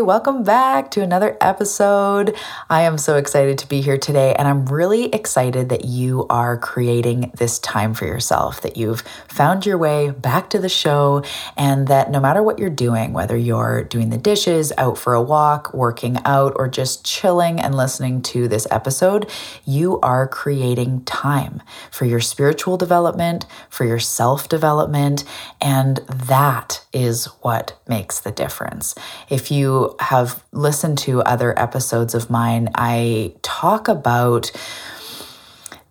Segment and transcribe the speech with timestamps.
[0.00, 2.34] welcome back to another episode.
[2.70, 6.56] I am so excited to be here today, and I'm really excited that you are
[6.56, 11.22] creating this time for yourself, that you've found your way back to the show,
[11.56, 15.22] and that no matter what you're doing, whether you're doing the dishes, out for a
[15.22, 19.28] walk, working out, or just chilling and listening to this episode,
[19.66, 25.24] you are creating time for your spiritual development, for your self development,
[25.60, 28.94] and that is what makes the difference.
[29.28, 34.52] If you have listened to other episodes of mine, I talk about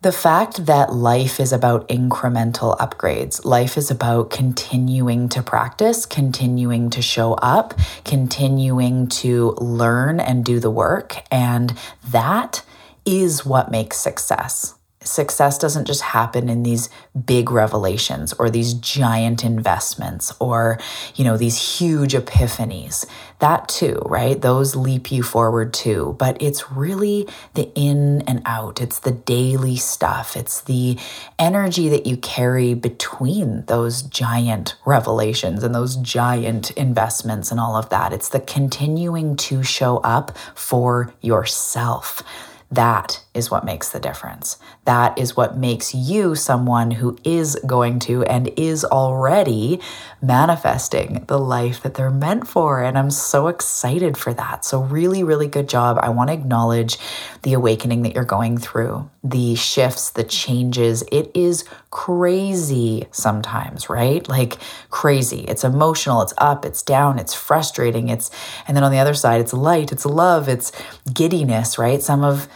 [0.02, 3.44] the fact that life is about incremental upgrades.
[3.44, 10.58] Life is about continuing to practice, continuing to show up, continuing to learn and do
[10.58, 11.16] the work.
[11.30, 11.76] And
[12.10, 12.62] that
[13.04, 16.90] is what makes success success doesn't just happen in these
[17.24, 20.78] big revelations or these giant investments or
[21.14, 23.06] you know these huge epiphanies.
[23.38, 24.40] That too right?
[24.40, 26.16] Those leap you forward too.
[26.18, 28.80] But it's really the in and out.
[28.80, 30.36] It's the daily stuff.
[30.36, 30.98] It's the
[31.38, 37.88] energy that you carry between those giant revelations and those giant investments and all of
[37.90, 38.12] that.
[38.12, 42.22] It's the continuing to show up for yourself.
[42.70, 44.58] That is what makes the difference.
[44.84, 49.80] That is what makes you someone who is going to and is already
[50.22, 52.82] manifesting the life that they're meant for.
[52.82, 54.64] And I'm so excited for that.
[54.64, 55.98] So, really, really good job.
[56.00, 56.98] I want to acknowledge
[57.42, 61.02] the awakening that you're going through, the shifts, the changes.
[61.10, 64.28] It is crazy sometimes, right?
[64.28, 64.58] Like
[64.90, 65.40] crazy.
[65.48, 68.08] It's emotional, it's up, it's down, it's frustrating.
[68.08, 68.30] It's,
[68.68, 70.70] and then on the other side, it's light, it's love, it's
[71.12, 72.02] giddiness, right?
[72.02, 72.46] Some of,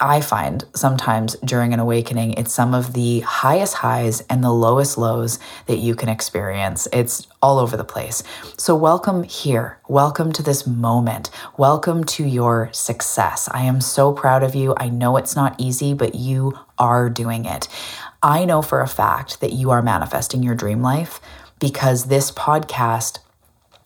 [0.00, 4.98] I find sometimes during an awakening, it's some of the highest highs and the lowest
[4.98, 6.88] lows that you can experience.
[6.92, 8.22] It's all over the place.
[8.56, 9.78] So, welcome here.
[9.88, 11.30] Welcome to this moment.
[11.56, 13.48] Welcome to your success.
[13.52, 14.74] I am so proud of you.
[14.76, 17.68] I know it's not easy, but you are doing it.
[18.22, 21.20] I know for a fact that you are manifesting your dream life
[21.58, 23.18] because this podcast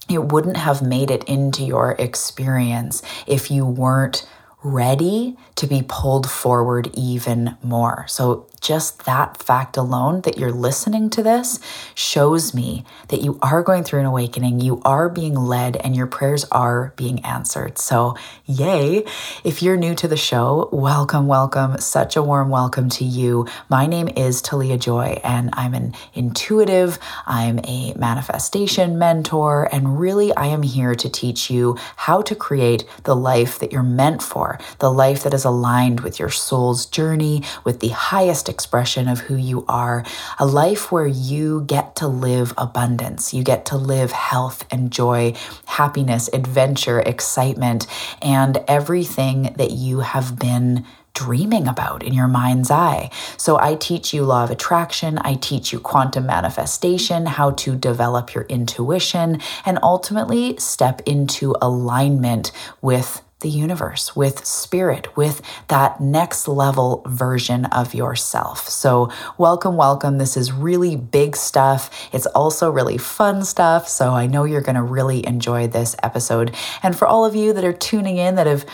[0.08, 4.26] it wouldn't have made it into your experience if you weren't
[4.66, 8.04] ready to be pulled forward even more.
[8.08, 11.60] So, just that fact alone that you're listening to this
[11.94, 16.06] shows me that you are going through an awakening, you are being led, and your
[16.06, 17.78] prayers are being answered.
[17.78, 19.04] So, yay.
[19.44, 21.78] If you're new to the show, welcome, welcome.
[21.78, 23.46] Such a warm welcome to you.
[23.68, 30.34] My name is Talia Joy, and I'm an intuitive, I'm a manifestation mentor, and really
[30.34, 34.58] I am here to teach you how to create the life that you're meant for,
[34.78, 39.36] the life that is aligned with your soul's journey, with the highest expression of who
[39.36, 40.04] you are,
[40.38, 45.34] a life where you get to live abundance, you get to live health and joy,
[45.66, 47.86] happiness, adventure, excitement,
[48.22, 50.84] and everything that you have been
[51.16, 53.10] dreaming about in your mind's eye.
[53.38, 58.34] So I teach you law of attraction, I teach you quantum manifestation, how to develop
[58.34, 62.52] your intuition, and ultimately step into alignment
[62.82, 68.68] with the universe, with spirit, with that next level version of yourself.
[68.68, 70.18] So, welcome, welcome.
[70.18, 71.88] This is really big stuff.
[72.12, 73.86] It's also really fun stuff.
[73.86, 76.56] So, I know you're going to really enjoy this episode.
[76.82, 78.66] And for all of you that are tuning in, that have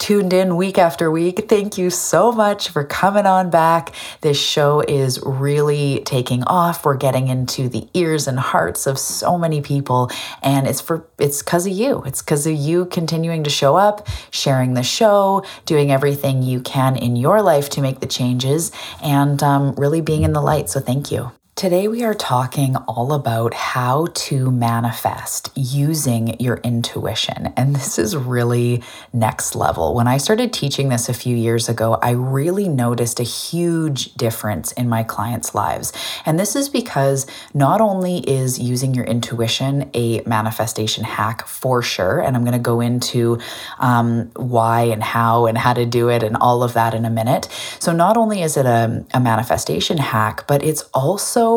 [0.00, 3.94] tuned in week after week, thank you so much for coming on back.
[4.22, 6.84] This show is really taking off.
[6.84, 10.10] We're getting into the ears and hearts of so many people,
[10.42, 12.02] and it's for it's because of you.
[12.06, 16.96] It's because of you continuing to show up sharing the show, doing everything you can
[16.96, 18.72] in your life to make the changes,
[19.02, 20.70] and um, really being in the light.
[20.70, 21.30] So, thank you.
[21.60, 27.52] Today, we are talking all about how to manifest using your intuition.
[27.54, 29.94] And this is really next level.
[29.94, 34.72] When I started teaching this a few years ago, I really noticed a huge difference
[34.72, 35.92] in my clients' lives.
[36.24, 42.20] And this is because not only is using your intuition a manifestation hack for sure,
[42.20, 43.38] and I'm going to go into
[43.78, 47.10] um, why and how and how to do it and all of that in a
[47.10, 47.48] minute.
[47.80, 51.49] So, not only is it a, a manifestation hack, but it's also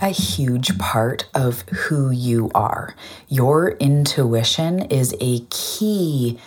[0.00, 2.94] a huge part of who you are.
[3.28, 6.38] Your intuition is a key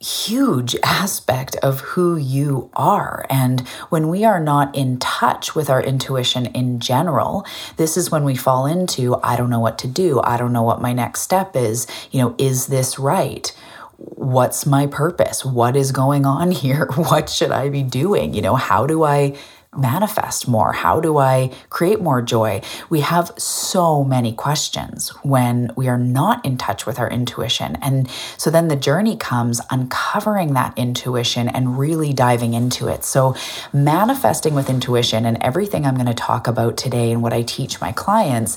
[0.00, 3.26] huge aspect of who you are.
[3.28, 3.60] And
[3.90, 7.44] when we are not in touch with our intuition in general,
[7.76, 10.20] this is when we fall into I don't know what to do.
[10.22, 11.86] I don't know what my next step is.
[12.10, 13.54] You know, is this right?
[13.98, 15.44] What's my purpose?
[15.44, 16.86] What is going on here?
[16.94, 18.32] What should I be doing?
[18.32, 19.36] You know, how do I
[19.76, 20.72] manifest more?
[20.72, 22.60] How do I create more joy?
[22.88, 27.76] We have so many questions when we are not in touch with our intuition.
[27.76, 33.04] And so then the journey comes uncovering that intuition and really diving into it.
[33.04, 33.36] So,
[33.72, 37.80] manifesting with intuition and everything I'm going to talk about today and what I teach
[37.80, 38.56] my clients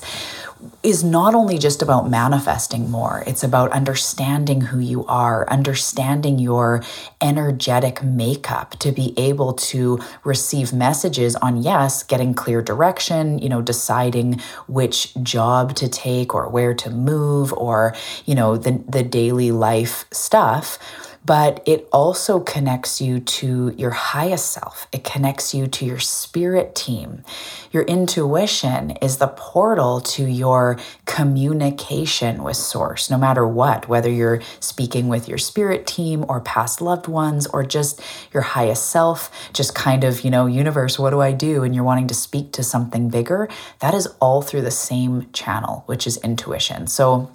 [0.82, 6.82] is not only just about manifesting more, it's about understanding who you are, understanding your
[7.20, 13.62] energetic makeup to be able to receive messages on, yes, getting clear direction, you know,
[13.62, 19.50] deciding which job to take or where to move or, you know, the, the daily
[19.50, 20.78] life stuff
[21.24, 24.86] but it also connects you to your highest self.
[24.92, 27.24] It connects you to your spirit team.
[27.72, 34.42] Your intuition is the portal to your communication with Source, no matter what, whether you're
[34.60, 39.74] speaking with your spirit team or past loved ones or just your highest self, just
[39.74, 41.62] kind of, you know, universe, what do I do?
[41.62, 43.48] And you're wanting to speak to something bigger.
[43.80, 46.86] That is all through the same channel, which is intuition.
[46.86, 47.30] So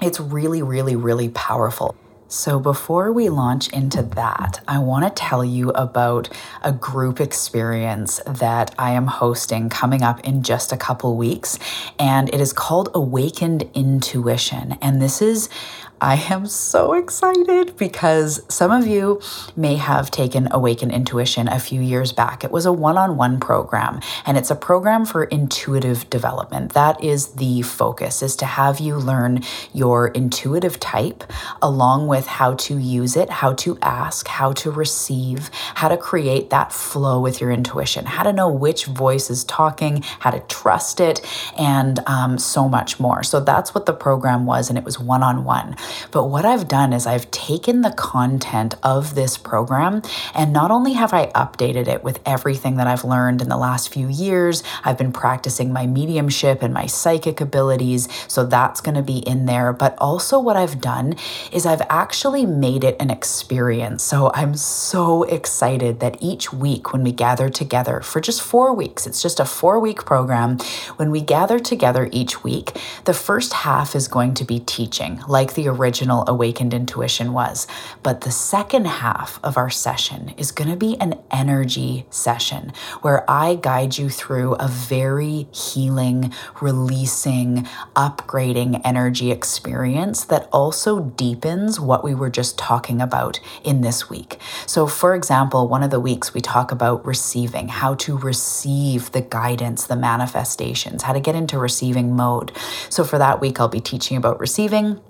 [0.00, 1.96] it's really, really, really powerful.
[2.28, 6.28] So, before we launch into that, I want to tell you about
[6.60, 11.56] a group experience that I am hosting coming up in just a couple weeks.
[12.00, 14.76] And it is called Awakened Intuition.
[14.82, 15.48] And this is
[15.98, 19.18] I am so excited because some of you
[19.56, 22.44] may have taken Awaken Intuition a few years back.
[22.44, 26.74] It was a one on one program, and it's a program for intuitive development.
[26.74, 31.24] That is the focus, is to have you learn your intuitive type
[31.62, 36.50] along with how to use it, how to ask, how to receive, how to create
[36.50, 41.00] that flow with your intuition, how to know which voice is talking, how to trust
[41.00, 41.26] it,
[41.56, 43.22] and um, so much more.
[43.22, 45.74] So that's what the program was, and it was one on one.
[46.16, 50.00] But what I've done is I've taken the content of this program
[50.34, 53.92] and not only have I updated it with everything that I've learned in the last
[53.92, 58.08] few years, I've been practicing my mediumship and my psychic abilities.
[58.28, 59.74] So that's going to be in there.
[59.74, 61.16] But also, what I've done
[61.52, 64.02] is I've actually made it an experience.
[64.02, 69.06] So I'm so excited that each week when we gather together for just four weeks,
[69.06, 70.56] it's just a four week program.
[70.96, 75.52] When we gather together each week, the first half is going to be teaching, like
[75.52, 77.66] the original awakened intuition was.
[78.02, 82.72] But the second half of our session is going to be an energy session
[83.02, 91.80] where I guide you through a very healing, releasing, upgrading energy experience that also deepens
[91.80, 94.38] what we were just talking about in this week.
[94.66, 99.22] So, for example, one of the weeks we talk about receiving, how to receive the
[99.22, 102.52] guidance, the manifestations, how to get into receiving mode.
[102.88, 105.00] So, for that week, I'll be teaching about receiving.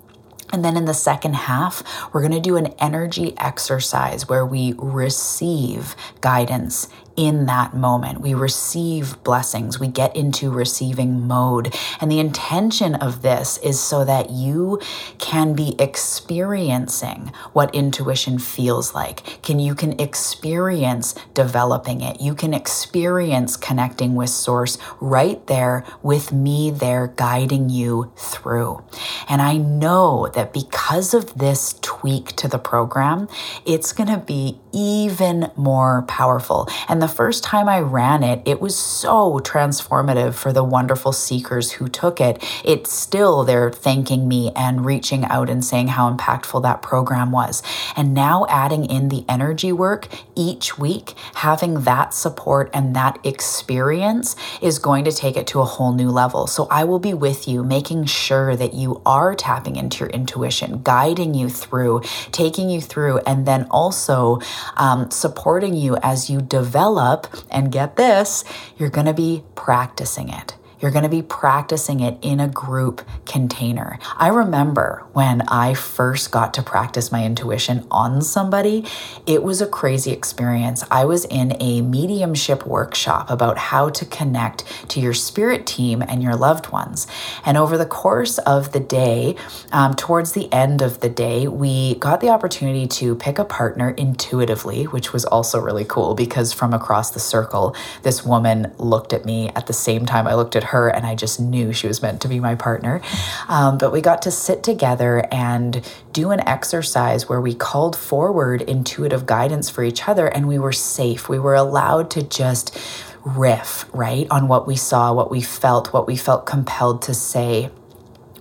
[0.51, 4.73] And then in the second half, we're going to do an energy exercise where we
[4.77, 6.87] receive guidance
[7.17, 8.21] in that moment.
[8.21, 11.75] We receive blessings, we get into receiving mode.
[11.99, 14.79] And the intention of this is so that you
[15.17, 19.41] can be experiencing what intuition feels like.
[19.41, 22.21] Can you can experience developing it.
[22.21, 28.83] You can experience connecting with source right there with me there guiding you through.
[29.27, 33.27] And I know that because of this tweak to the program,
[33.65, 36.67] it's going to be even more powerful.
[36.87, 41.13] And the the first time I ran it, it was so transformative for the wonderful
[41.13, 42.43] seekers who took it.
[42.65, 47.63] It's still they're thanking me and reaching out and saying how impactful that program was.
[47.95, 54.35] And now adding in the energy work each week, having that support and that experience
[54.61, 56.45] is going to take it to a whole new level.
[56.45, 60.81] So I will be with you, making sure that you are tapping into your intuition,
[60.83, 62.01] guiding you through,
[62.33, 64.41] taking you through, and then also
[64.75, 68.43] um, supporting you as you develop up and get this,
[68.77, 70.56] you're going to be practicing it.
[70.79, 73.97] You're going to be practicing it in a group container.
[74.15, 78.85] I remember when I first got to practice my intuition on somebody,
[79.25, 80.83] it was a crazy experience.
[80.91, 86.21] I was in a mediumship workshop about how to connect to your spirit team and
[86.21, 87.07] your loved ones.
[87.43, 89.35] And over the course of the day,
[89.71, 93.91] um, towards the end of the day, we got the opportunity to pick a partner
[93.91, 99.25] intuitively, which was also really cool because from across the circle, this woman looked at
[99.25, 102.01] me at the same time I looked at her, and I just knew she was
[102.01, 103.01] meant to be my partner.
[103.47, 108.61] Um, but we got to sit together and do an exercise where we called forward
[108.61, 111.29] intuitive guidance for each other, and we were safe.
[111.29, 112.77] We were allowed to just
[113.25, 117.69] riff, right, on what we saw, what we felt, what we felt compelled to say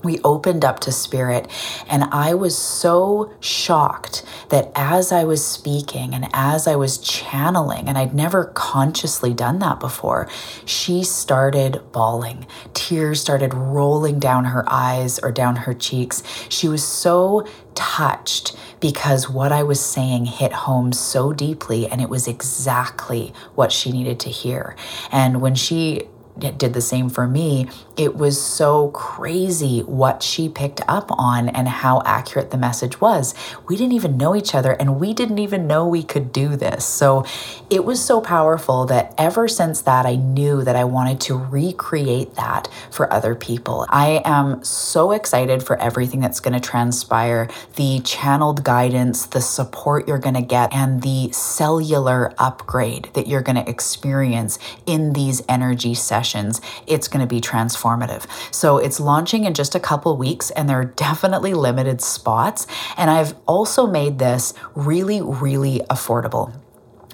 [0.07, 1.49] we opened up to spirit.
[1.89, 7.89] And i was so shocked that as i was speaking and as i was channeling
[7.89, 10.29] and i'd never consciously done that before
[10.65, 12.47] she started bawling.
[12.75, 16.23] Tears started rolling down her eyes or down her cheeks.
[16.49, 22.09] She was so touched because what I was saying hit home so deeply and it
[22.09, 24.77] was exactly what she needed to hear.
[25.11, 26.03] And when she
[26.39, 27.69] did the same for me.
[27.97, 33.35] It was so crazy what she picked up on and how accurate the message was.
[33.67, 36.85] We didn't even know each other and we didn't even know we could do this.
[36.85, 37.25] So
[37.71, 42.35] it was so powerful that ever since that, I knew that I wanted to recreate
[42.35, 43.87] that for other people.
[43.89, 50.07] I am so excited for everything that's going to transpire the channeled guidance, the support
[50.07, 55.43] you're going to get, and the cellular upgrade that you're going to experience in these
[55.49, 58.27] energy sessions sessions, it's going to be transformative.
[58.53, 62.67] So it's launching in just a couple weeks, and there are definitely limited spots.
[62.97, 66.53] And I've also made this really, really affordable.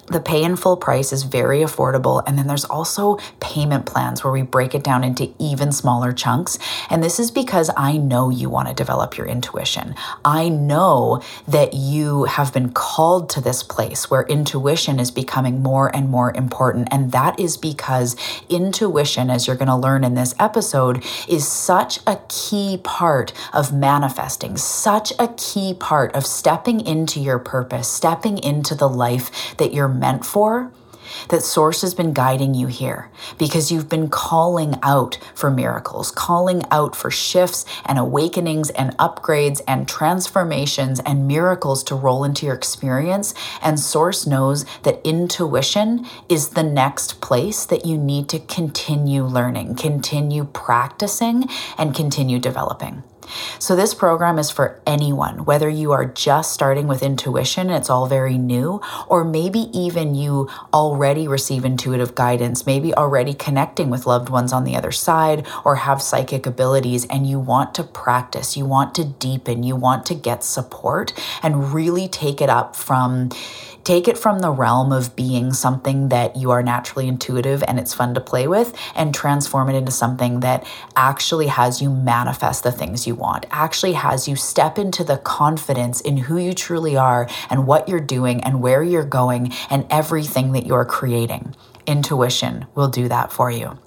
[0.07, 2.23] The pay in full price is very affordable.
[2.27, 6.59] And then there's also payment plans where we break it down into even smaller chunks.
[6.89, 9.95] And this is because I know you want to develop your intuition.
[10.25, 15.93] I know that you have been called to this place where intuition is becoming more
[15.95, 16.89] and more important.
[16.91, 18.17] And that is because
[18.49, 23.73] intuition, as you're going to learn in this episode, is such a key part of
[23.73, 29.73] manifesting, such a key part of stepping into your purpose, stepping into the life that
[29.73, 30.71] you're meant for,
[31.29, 36.63] that Source has been guiding you here because you've been calling out for miracles, calling
[36.71, 42.55] out for shifts and awakenings and upgrades and transformations and miracles to roll into your
[42.55, 43.33] experience.
[43.61, 49.75] And Source knows that intuition is the next place that you need to continue learning,
[49.75, 51.45] continue practicing,
[51.77, 53.03] and continue developing.
[53.59, 58.07] So, this program is for anyone, whether you are just starting with intuition, it's all
[58.07, 64.29] very new, or maybe even you already receive intuitive guidance, maybe already connecting with loved
[64.29, 68.65] ones on the other side, or have psychic abilities, and you want to practice, you
[68.65, 73.29] want to deepen, you want to get support, and really take it up from
[73.83, 77.93] Take it from the realm of being something that you are naturally intuitive and it's
[77.93, 82.71] fun to play with and transform it into something that actually has you manifest the
[82.71, 87.27] things you want, actually has you step into the confidence in who you truly are
[87.49, 91.53] and what you're doing and where you're going and everything that you're creating.
[91.85, 93.77] Intuition will do that for you.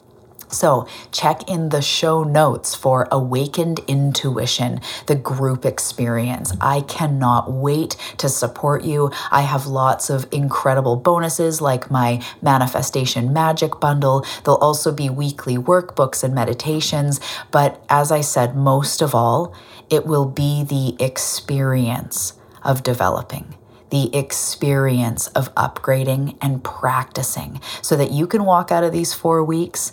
[0.49, 6.53] So, check in the show notes for Awakened Intuition, the group experience.
[6.61, 9.11] I cannot wait to support you.
[9.31, 14.25] I have lots of incredible bonuses like my Manifestation Magic Bundle.
[14.45, 17.21] There'll also be weekly workbooks and meditations.
[17.51, 19.53] But as I said, most of all,
[19.91, 23.55] it will be the experience of developing
[23.91, 29.45] the experience of upgrading and practicing so that you can walk out of these four
[29.45, 29.93] weeks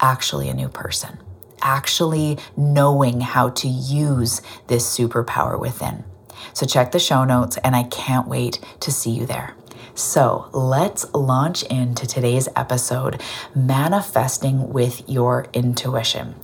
[0.00, 1.18] actually a new person,
[1.62, 6.04] actually knowing how to use this superpower within.
[6.52, 9.54] So check the show notes, and I can't wait to see you there.
[9.94, 13.20] So let's launch into today's episode
[13.54, 16.36] manifesting with your intuition.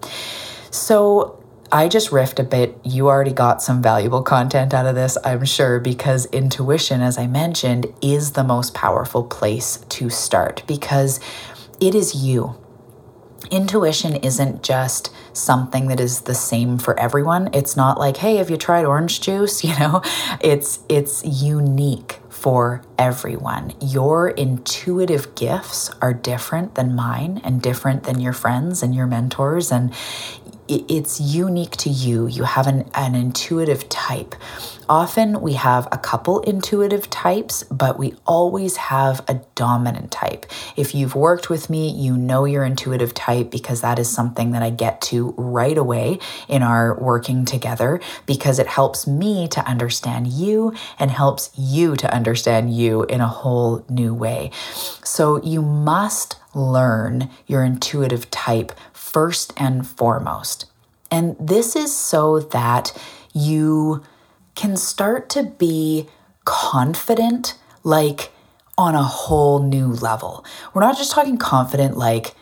[0.71, 1.41] So,
[1.73, 2.79] I just riffed a bit.
[2.85, 7.27] You already got some valuable content out of this, I'm sure, because intuition, as I
[7.27, 11.19] mentioned, is the most powerful place to start because
[11.81, 12.57] it is you
[13.51, 17.51] intuition isn't just something that is the same for everyone.
[17.53, 19.63] It's not like, hey, have you tried orange juice?
[19.75, 20.03] You know,
[20.41, 23.73] it's it's unique for everyone.
[23.81, 29.73] Your intuitive gifts are different than mine and different than your friends and your mentors
[29.73, 29.95] and
[30.69, 32.27] it's unique to you.
[32.27, 34.35] You have an, an intuitive type.
[34.89, 40.47] Often we have a couple intuitive types, but we always have a dominant type.
[40.77, 44.63] If you've worked with me, you know your intuitive type because that is something that
[44.63, 46.19] I get to right away
[46.49, 52.13] in our working together because it helps me to understand you and helps you to
[52.15, 54.51] understand you in a whole new way.
[55.03, 58.73] So you must learn your intuitive type
[59.15, 60.67] first and foremost.
[61.09, 62.93] And this is so that
[63.33, 64.03] you
[64.57, 66.09] can start to be
[66.45, 68.33] confident, like
[68.77, 70.45] on a whole new level.
[70.73, 72.35] We're not just talking confident, like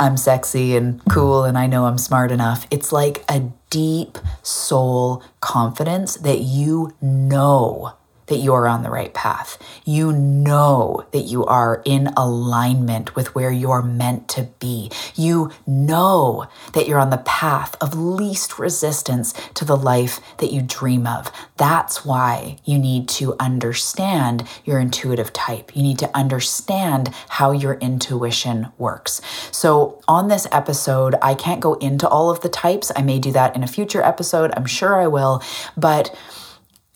[0.00, 2.66] I'm sexy and cool and I know I'm smart enough.
[2.72, 7.92] It's like a deep soul confidence that you know
[8.30, 9.58] that you are on the right path.
[9.84, 14.90] You know that you are in alignment with where you're meant to be.
[15.16, 20.62] You know that you're on the path of least resistance to the life that you
[20.62, 21.32] dream of.
[21.56, 25.76] That's why you need to understand your intuitive type.
[25.76, 29.20] You need to understand how your intuition works.
[29.50, 32.92] So, on this episode, I can't go into all of the types.
[32.94, 34.52] I may do that in a future episode.
[34.56, 35.42] I'm sure I will.
[35.76, 36.16] But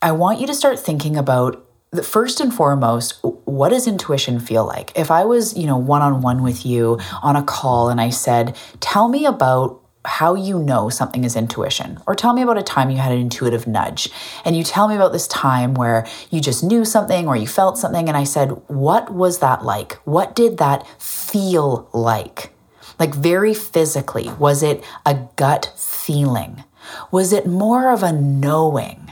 [0.04, 1.66] I want you to start thinking about
[2.02, 4.92] first and foremost, what does intuition feel like?
[4.94, 8.10] If I was, you know, one on one with you on a call and I
[8.10, 12.62] said, tell me about how you know something is intuition, or tell me about a
[12.62, 14.10] time you had an intuitive nudge.
[14.44, 17.78] And you tell me about this time where you just knew something or you felt
[17.78, 18.06] something.
[18.06, 19.94] And I said, What was that like?
[20.04, 22.52] What did that feel like?
[22.98, 26.62] Like, very physically, was it a gut feeling?
[27.10, 29.10] Was it more of a knowing?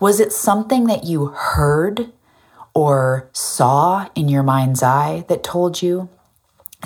[0.00, 2.12] Was it something that you heard
[2.74, 6.08] or saw in your mind's eye that told you?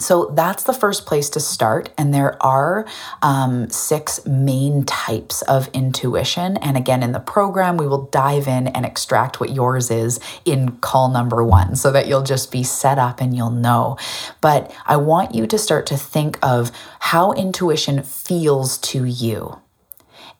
[0.00, 1.91] So that's the first place to start.
[1.99, 2.87] And there are
[3.23, 6.57] um, six main types of intuition.
[6.59, 10.77] And again, in the program, we will dive in and extract what yours is in
[10.79, 13.97] call number one so that you'll just be set up and you'll know.
[14.41, 19.61] But I want you to start to think of how intuition feels to you.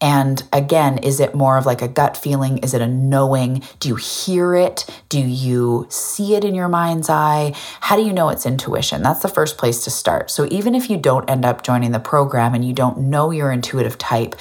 [0.01, 2.59] And again, is it more of like a gut feeling?
[2.59, 3.63] Is it a knowing?
[3.81, 4.87] Do you hear it?
[5.09, 7.53] Do you see it in your mind's eye?
[7.81, 9.03] How do you know it's intuition?
[9.03, 10.31] That's the first place to start.
[10.31, 13.51] So even if you don't end up joining the program and you don't know your
[13.51, 14.37] intuitive type,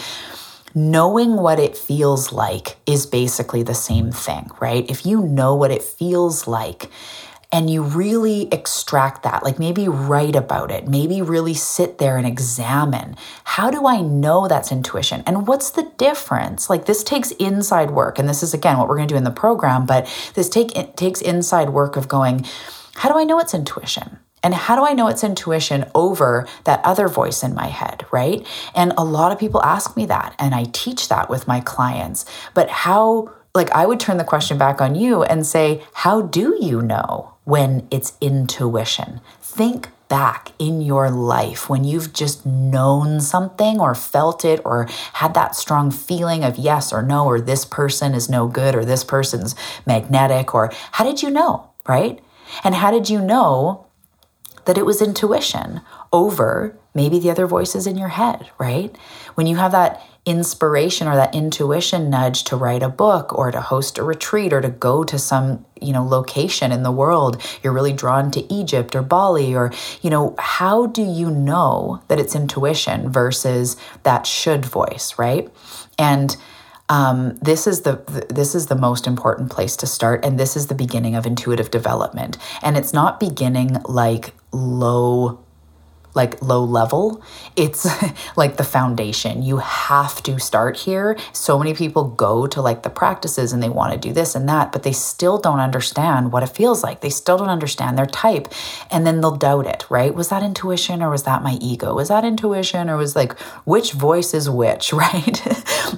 [0.76, 4.88] knowing what it feels like is basically the same thing, right?
[4.92, 6.92] If you know what it feels like,
[7.52, 12.28] and you really extract that, like maybe write about it, maybe really sit there and
[12.28, 16.70] examine how do I know that's intuition and what's the difference?
[16.70, 19.24] Like this takes inside work, and this is again what we're going to do in
[19.24, 22.46] the program, but this take it takes inside work of going,
[22.96, 24.20] how do I know it's intuition?
[24.44, 28.46] And how do I know it's intuition over that other voice in my head, right?
[28.76, 32.26] And a lot of people ask me that, and I teach that with my clients.
[32.54, 36.58] But how like I would turn the question back on you and say, How do
[36.62, 39.22] you know when it's intuition?
[39.42, 45.34] Think back in your life when you've just known something or felt it or had
[45.34, 49.06] that strong feeling of yes or no, or this person is no good or this
[49.06, 49.56] person's
[49.86, 52.20] magnetic, or how did you know, right?
[52.66, 53.87] And how did you know
[54.68, 55.82] that it was intuition
[56.14, 58.96] over maybe the other voices in your head, right?
[59.36, 63.62] When you have that inspiration or that intuition nudge to write a book or to
[63.62, 67.72] host a retreat or to go to some you know location in the world you're
[67.72, 72.36] really drawn to Egypt or Bali or you know how do you know that it's
[72.36, 75.50] intuition versus that should voice right
[75.98, 76.36] and
[76.90, 80.68] um, this is the this is the most important place to start and this is
[80.68, 85.40] the beginning of intuitive development and it's not beginning like low
[86.14, 87.24] like low level.
[87.56, 87.88] It's
[88.38, 89.44] like the foundation.
[89.44, 91.18] You have to start here.
[91.32, 94.50] So many people go to like the practices and they want to do this and
[94.50, 97.02] that, but they still don't understand what it feels like.
[97.02, 98.48] They still don't understand their type.
[98.92, 100.14] And then they'll doubt it, right?
[100.14, 101.96] Was that intuition or was that my ego?
[101.96, 105.42] Was that intuition or was like which voice is which, right?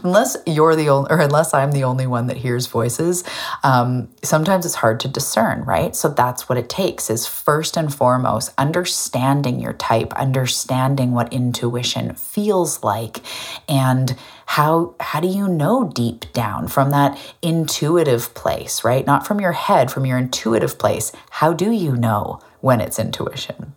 [0.04, 3.24] unless you're the only, or unless I'm the only one that hears voices,
[3.64, 5.96] um, sometimes it's hard to discern, right?
[5.96, 12.14] So that's what it takes is first and foremost understanding your type understanding what intuition
[12.16, 13.20] feels like
[13.68, 19.06] and how how do you know deep down from that intuitive place right?
[19.06, 21.12] Not from your head from your intuitive place.
[21.30, 23.74] How do you know when it's intuition?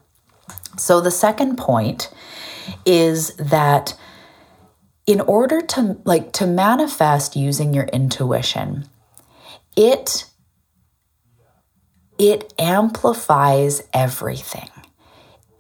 [0.79, 2.11] So the second point
[2.87, 3.95] is that
[5.07, 8.89] in order to like to manifest using your intuition
[9.77, 10.27] it
[12.19, 14.69] it amplifies everything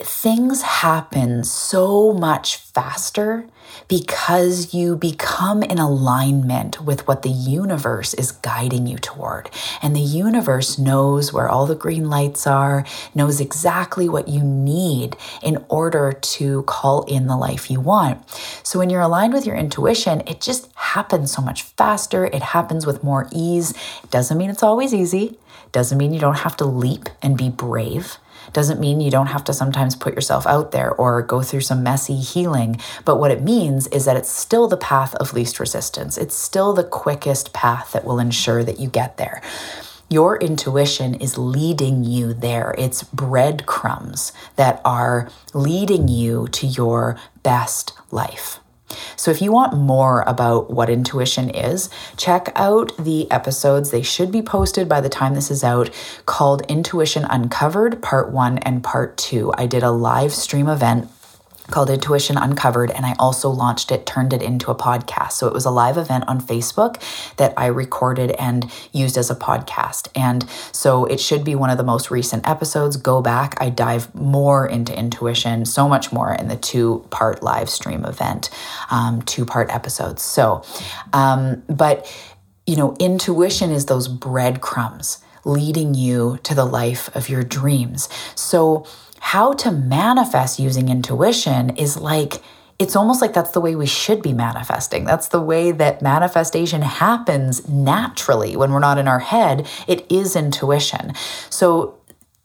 [0.06, 3.46] things happen so much faster
[3.88, 9.50] because you become in alignment with what the universe is guiding you toward.
[9.82, 12.84] And the universe knows where all the green lights are,
[13.14, 18.22] knows exactly what you need in order to call in the life you want.
[18.62, 22.26] So when you're aligned with your intuition, it just happens so much faster.
[22.26, 23.74] It happens with more ease.
[24.10, 25.38] Doesn't mean it's always easy.
[25.72, 28.18] Doesn't mean you don't have to leap and be brave.
[28.52, 31.82] Doesn't mean you don't have to sometimes put yourself out there or go through some
[31.82, 32.80] messy healing.
[33.04, 36.18] But what it means is that it's still the path of least resistance.
[36.18, 39.42] It's still the quickest path that will ensure that you get there.
[40.08, 42.74] Your intuition is leading you there.
[42.76, 48.58] It's breadcrumbs that are leading you to your best life.
[49.16, 53.90] So, if you want more about what intuition is, check out the episodes.
[53.90, 55.90] They should be posted by the time this is out
[56.26, 59.52] called Intuition Uncovered, Part One and Part Two.
[59.56, 61.08] I did a live stream event
[61.70, 65.32] called Intuition Uncovered, and I also launched it, turned it into a podcast.
[65.32, 67.00] So it was a live event on Facebook
[67.36, 70.08] that I recorded and used as a podcast.
[70.14, 72.96] And so it should be one of the most recent episodes.
[72.96, 77.70] Go back, I dive more into intuition, so much more in the two part live
[77.70, 78.50] stream event,
[78.90, 80.22] um, two part episodes.
[80.22, 80.64] So,
[81.12, 82.10] um, but
[82.66, 88.08] you know, intuition is those breadcrumbs leading you to the life of your dreams.
[88.34, 88.86] So,
[89.22, 92.42] how to manifest using intuition is like,
[92.80, 95.04] it's almost like that's the way we should be manifesting.
[95.04, 99.68] That's the way that manifestation happens naturally when we're not in our head.
[99.86, 101.14] It is intuition.
[101.50, 101.98] So,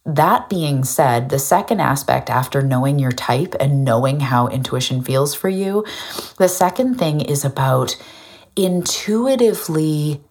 [0.06, 5.34] that being said, the second aspect after knowing your type and knowing how intuition feels
[5.34, 5.84] for you,
[6.38, 7.98] the second thing is about
[8.56, 10.22] intuitively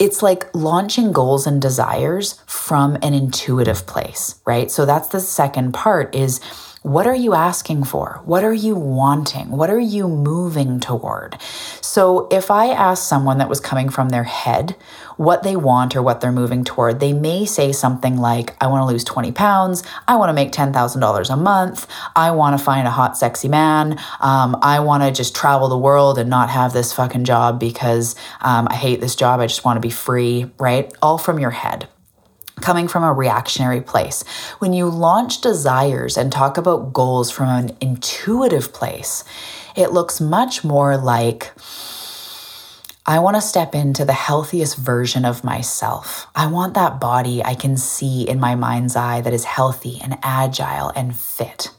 [0.00, 4.70] it's like launching goals and desires from an intuitive place, right?
[4.70, 6.40] So that's the second part is
[6.82, 8.22] what are you asking for?
[8.24, 9.50] What are you wanting?
[9.50, 11.36] What are you moving toward?
[11.82, 14.76] So, if I ask someone that was coming from their head
[15.18, 18.80] what they want or what they're moving toward, they may say something like, I want
[18.80, 19.82] to lose 20 pounds.
[20.08, 21.86] I want to make $10,000 a month.
[22.16, 24.00] I want to find a hot, sexy man.
[24.20, 28.16] Um, I want to just travel the world and not have this fucking job because
[28.40, 29.40] um, I hate this job.
[29.40, 30.90] I just want to be free, right?
[31.02, 31.88] All from your head
[32.60, 34.22] coming from a reactionary place.
[34.58, 39.24] When you launch desires and talk about goals from an intuitive place,
[39.76, 41.52] it looks much more like
[43.06, 46.28] I want to step into the healthiest version of myself.
[46.36, 50.18] I want that body I can see in my mind's eye that is healthy and
[50.22, 51.70] agile and fit.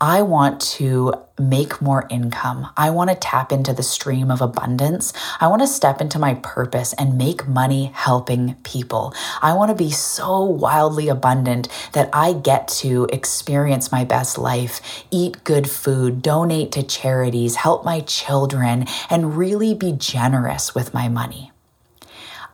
[0.00, 2.68] I want to make more income.
[2.76, 5.12] I want to tap into the stream of abundance.
[5.40, 9.12] I want to step into my purpose and make money helping people.
[9.42, 15.04] I want to be so wildly abundant that I get to experience my best life,
[15.10, 21.08] eat good food, donate to charities, help my children, and really be generous with my
[21.08, 21.50] money.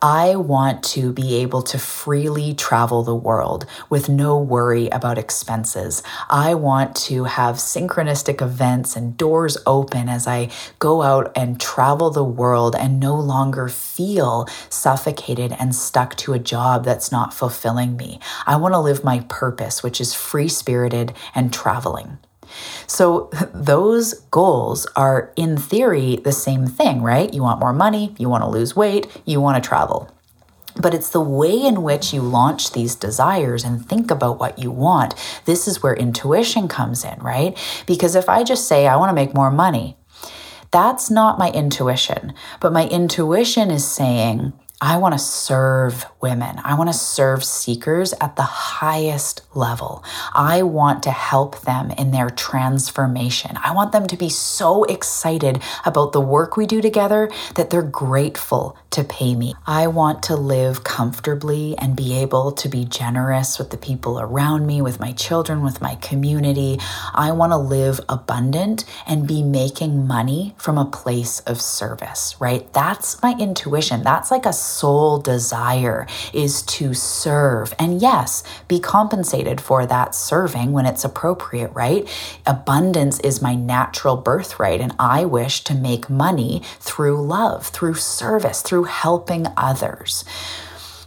[0.06, 6.02] I want to be able to freely travel the world with no worry about expenses.
[6.28, 12.10] I want to have synchronistic events and doors open as I go out and travel
[12.10, 17.96] the world and no longer feel suffocated and stuck to a job that's not fulfilling
[17.96, 18.20] me.
[18.46, 22.18] I want to live my purpose, which is free spirited and traveling.
[22.86, 27.32] So, those goals are, in theory, the same thing, right?
[27.32, 30.10] You want more money, you want to lose weight, you want to travel.
[30.76, 34.70] But it's the way in which you launch these desires and think about what you
[34.72, 35.14] want.
[35.44, 37.56] This is where intuition comes in, right?
[37.86, 39.96] Because if I just say, I want to make more money,
[40.72, 42.34] that's not my intuition.
[42.58, 44.52] But my intuition is saying,
[44.86, 46.60] I want to serve women.
[46.62, 50.04] I want to serve seekers at the highest level.
[50.34, 53.56] I want to help them in their transformation.
[53.64, 57.80] I want them to be so excited about the work we do together that they're
[57.80, 59.54] grateful to pay me.
[59.66, 64.66] I want to live comfortably and be able to be generous with the people around
[64.66, 66.78] me, with my children, with my community.
[67.14, 72.70] I want to live abundant and be making money from a place of service, right?
[72.74, 74.02] That's my intuition.
[74.02, 77.74] That's like a soul desire is to serve.
[77.78, 82.08] And yes, be compensated for that serving when it's appropriate, right?
[82.46, 88.62] Abundance is my natural birthright, and I wish to make money through love, through service,
[88.62, 90.24] through helping others.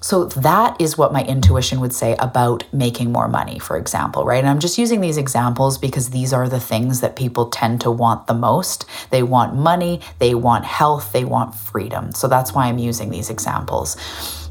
[0.07, 4.37] So that is what my intuition would say about making more money, for example, right?
[4.37, 7.91] And I'm just using these examples because these are the things that people tend to
[7.91, 8.85] want the most.
[9.09, 12.13] They want money, they want health, they want freedom.
[12.13, 13.97] So that's why I'm using these examples.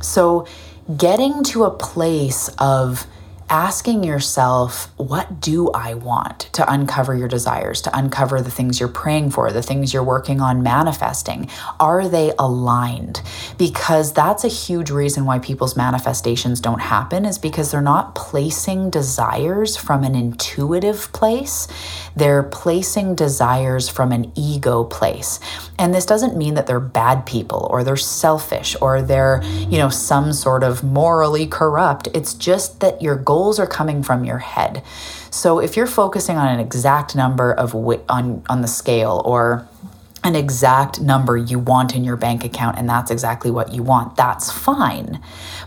[0.03, 0.47] So
[0.95, 3.07] getting to a place of
[3.49, 8.89] asking yourself, what do I want to uncover your desires, to uncover the things you're
[8.89, 11.49] praying for, the things you're working on manifesting?
[11.79, 13.23] Are they aligned?
[13.57, 18.91] Because that's a huge reason why people's manifestations don't happen, is because they're not placing
[18.91, 21.69] desires from an intuitive place.
[22.17, 25.39] They're placing desires from an ego place.
[25.79, 29.91] And this doesn't mean that they're bad people or they're selfish or they're, you know,
[29.91, 32.09] some sort of morally corrupt.
[32.15, 34.83] It's just that your goals are coming from your head.
[35.31, 39.69] So if you're focusing on an exact number of wi- on on the scale or
[40.25, 44.17] an exact number you want in your bank account and that's exactly what you want,
[44.17, 45.21] that's fine.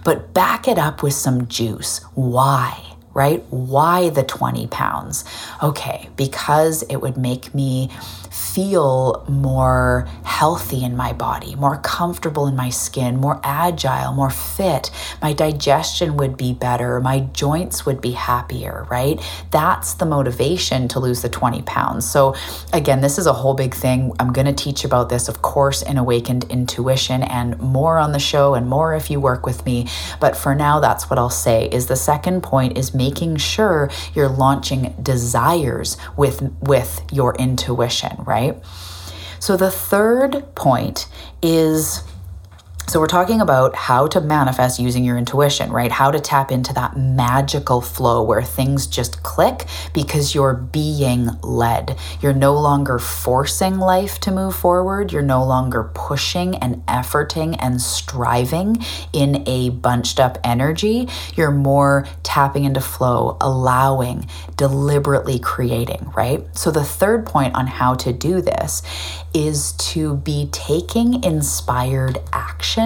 [0.03, 2.01] But back it up with some juice.
[2.15, 2.89] Why?
[3.15, 3.43] right?
[3.49, 5.25] Why the 20 pounds?
[5.61, 7.89] Okay, because it would make me
[8.31, 14.91] feel more healthy in my body, more comfortable in my skin, more agile, more fit.
[15.21, 16.99] My digestion would be better.
[16.99, 19.19] My joints would be happier, right?
[19.51, 22.09] That's the motivation to lose the 20 pounds.
[22.09, 22.35] So,
[22.73, 24.13] again, this is a whole big thing.
[24.19, 28.19] I'm going to teach about this, of course, in Awakened Intuition and more on the
[28.19, 29.87] show and more if you work with me.
[30.19, 34.29] But for now, that's what I'll say is the second point is making sure you're
[34.29, 38.55] launching desires with with your intuition, right?
[39.39, 41.07] So the third point
[41.41, 42.03] is
[42.89, 45.91] so, we're talking about how to manifest using your intuition, right?
[45.91, 51.99] How to tap into that magical flow where things just click because you're being led.
[52.19, 55.11] You're no longer forcing life to move forward.
[55.11, 61.07] You're no longer pushing and efforting and striving in a bunched up energy.
[61.35, 66.43] You're more tapping into flow, allowing, deliberately creating, right?
[66.57, 68.81] So, the third point on how to do this
[69.31, 72.78] is to be taking inspired action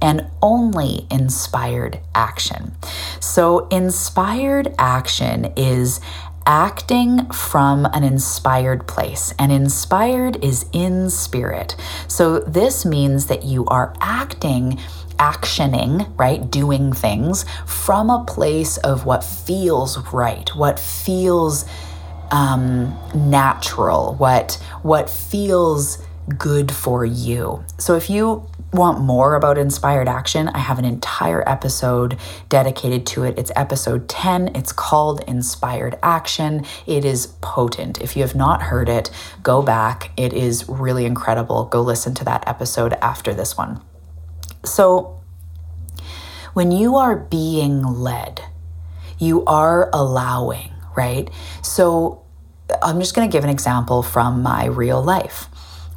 [0.00, 2.72] and only inspired action.
[3.20, 6.00] So, inspired action is
[6.46, 11.76] acting from an inspired place, and inspired is in spirit.
[12.06, 14.78] So, this means that you are acting
[15.18, 16.48] actioning, right?
[16.50, 21.64] Doing things from a place of what feels right, what feels
[22.30, 25.98] um, natural, what what feels
[26.36, 27.64] good for you.
[27.78, 33.24] So if you want more about inspired action, I have an entire episode dedicated to
[33.24, 33.38] it.
[33.38, 34.56] It's episode 10.
[34.56, 36.64] It's called Inspired Action.
[36.86, 38.00] It is potent.
[38.00, 39.10] If you have not heard it,
[39.42, 40.10] go back.
[40.16, 41.64] It is really incredible.
[41.64, 43.80] Go listen to that episode after this one.
[44.64, 45.20] So,
[46.52, 48.42] when you are being led,
[49.18, 51.30] you are allowing right?
[51.62, 52.24] So
[52.82, 55.47] I'm just going to give an example from my real life.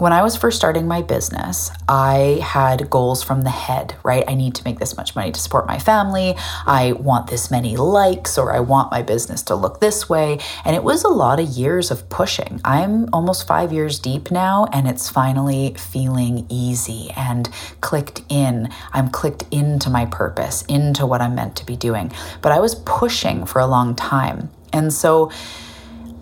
[0.02, 4.24] When I was first starting my business, I had goals from the head, right?
[4.28, 6.34] I need to make this much money to support my family.
[6.66, 10.40] I want this many likes, or I want my business to look this way.
[10.66, 12.60] And it was a lot of years of pushing.
[12.66, 17.48] I'm almost five years deep now, and it's finally feeling easy and
[17.82, 18.70] clicked in.
[18.94, 22.12] I'm clicked into my purpose, into what I'm meant to be doing.
[22.42, 24.50] But I was pushing for a long time.
[24.74, 25.32] And so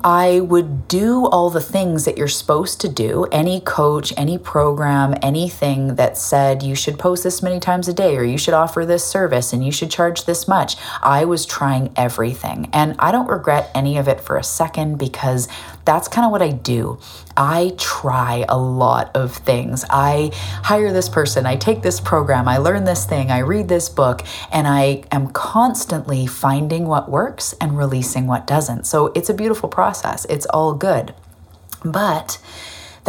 [0.03, 3.25] I would do all the things that you're supposed to do.
[3.31, 8.15] Any coach, any program, anything that said you should post this many times a day
[8.15, 10.77] or you should offer this service and you should charge this much.
[11.01, 12.69] I was trying everything.
[12.71, 15.47] And I don't regret any of it for a second because
[15.85, 16.99] that's kind of what I do.
[17.35, 19.85] I try a lot of things.
[19.89, 20.31] I
[20.63, 24.23] hire this person, I take this program, I learn this thing, I read this book,
[24.51, 28.85] and I am constantly finding what works and releasing what doesn't.
[28.85, 30.25] So it's a beautiful process.
[30.25, 31.13] It's all good.
[31.83, 32.39] But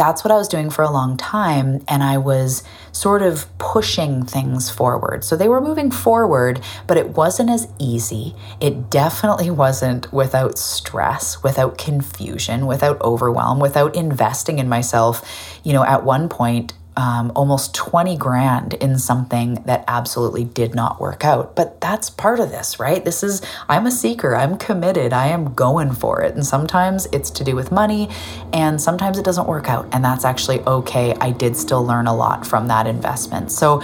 [0.01, 1.83] that's what I was doing for a long time.
[1.87, 5.23] And I was sort of pushing things forward.
[5.23, 8.33] So they were moving forward, but it wasn't as easy.
[8.59, 15.21] It definitely wasn't without stress, without confusion, without overwhelm, without investing in myself.
[15.63, 21.01] You know, at one point, um, almost 20 grand in something that absolutely did not
[21.01, 21.55] work out.
[21.55, 23.03] But that's part of this, right?
[23.03, 26.35] This is, I'm a seeker, I'm committed, I am going for it.
[26.35, 28.07] And sometimes it's to do with money,
[28.53, 29.89] and sometimes it doesn't work out.
[29.91, 31.15] And that's actually okay.
[31.19, 33.51] I did still learn a lot from that investment.
[33.51, 33.81] So,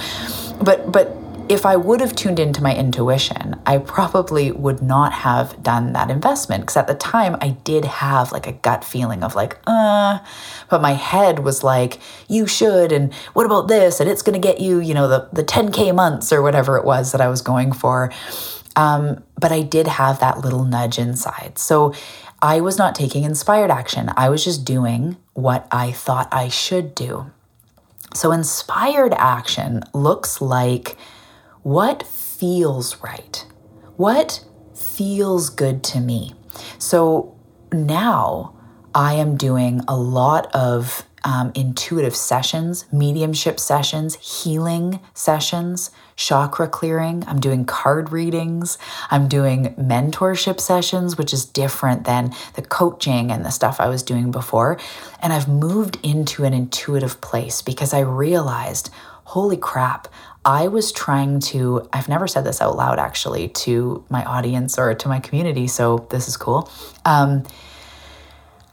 [0.61, 1.17] but, but,
[1.49, 6.09] if I would have tuned into my intuition, I probably would not have done that
[6.09, 10.19] investment because at the time I did have like a gut feeling of like, uh,
[10.69, 13.99] but my head was like, you should, and what about this?
[13.99, 16.85] And it's going to get you, you know, the, the 10K months or whatever it
[16.85, 18.11] was that I was going for.
[18.75, 21.57] Um, but I did have that little nudge inside.
[21.57, 21.93] So
[22.41, 24.11] I was not taking inspired action.
[24.15, 27.31] I was just doing what I thought I should do.
[28.13, 30.97] So inspired action looks like,
[31.67, 33.45] what feels right?
[33.97, 36.33] What feels good to me.
[36.79, 37.37] So
[37.73, 38.55] now
[38.95, 47.25] I am doing a lot of um, intuitive sessions, mediumship sessions, healing sessions, chakra clearing.
[47.27, 48.77] I'm doing card readings.
[49.11, 54.03] I'm doing mentorship sessions, which is different than the coaching and the stuff I was
[54.03, 54.79] doing before.
[55.21, 58.89] And I've moved into an intuitive place because I realized,
[59.25, 60.07] holy crap,
[60.47, 64.95] I was trying to, I've never said this out loud actually to my audience or
[64.95, 66.71] to my community, so this is cool.
[67.03, 67.43] Um,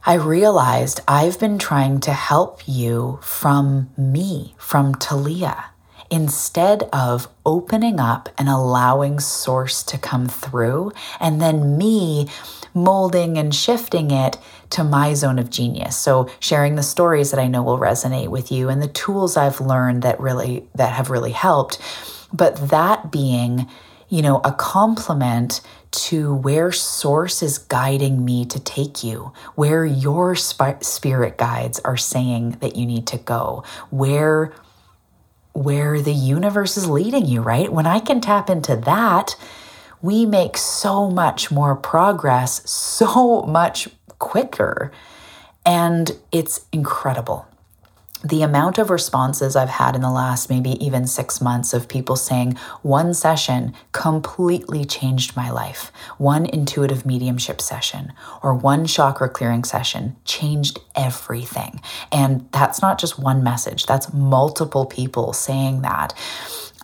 [0.06, 5.64] I realized I've been trying to help you from me, from Talia,
[6.12, 12.28] instead of opening up and allowing source to come through, and then me
[12.72, 14.38] molding and shifting it
[14.70, 15.96] to my zone of genius.
[15.96, 19.60] So sharing the stories that I know will resonate with you and the tools I've
[19.60, 21.80] learned that really that have really helped,
[22.32, 23.68] but that being,
[24.08, 30.34] you know, a complement to where source is guiding me to take you, where your
[30.34, 34.52] sp- spirit guides are saying that you need to go, where
[35.52, 37.72] where the universe is leading you, right?
[37.72, 39.36] When I can tap into that,
[40.02, 44.92] we make so much more progress so much quicker
[45.66, 47.46] and it's incredible
[48.24, 52.16] the amount of responses I've had in the last maybe even six months of people
[52.16, 59.62] saying one session completely changed my life, one intuitive mediumship session or one chakra clearing
[59.62, 61.82] session changed everything.
[62.10, 66.14] And that's not just one message, that's multiple people saying that.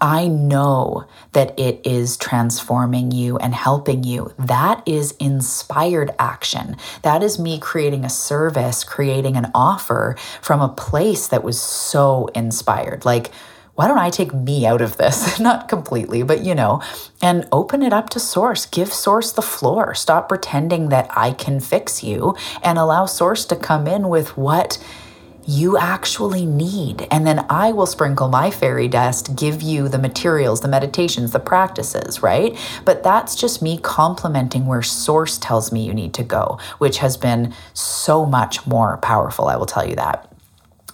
[0.00, 4.32] I know that it is transforming you and helping you.
[4.38, 6.76] That is inspired action.
[7.02, 12.28] That is me creating a service, creating an offer from a place that was so
[12.34, 13.04] inspired.
[13.04, 13.30] Like,
[13.74, 15.38] why don't I take me out of this?
[15.40, 16.82] Not completely, but you know,
[17.22, 18.66] and open it up to source.
[18.66, 19.94] Give source the floor.
[19.94, 24.82] Stop pretending that I can fix you and allow source to come in with what
[25.46, 27.06] you actually need.
[27.10, 31.40] And then I will sprinkle my fairy dust, give you the materials, the meditations, the
[31.40, 32.56] practices, right?
[32.84, 37.16] But that's just me complementing where source tells me you need to go, which has
[37.16, 39.46] been so much more powerful.
[39.46, 40.30] I will tell you that.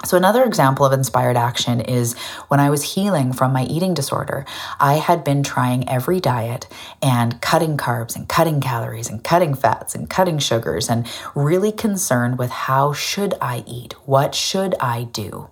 [0.05, 2.15] So, another example of inspired action is
[2.49, 4.45] when I was healing from my eating disorder.
[4.79, 6.69] I had been trying every diet
[7.03, 12.39] and cutting carbs and cutting calories and cutting fats and cutting sugars and really concerned
[12.39, 13.95] with how should I eat?
[14.05, 15.49] What should I do?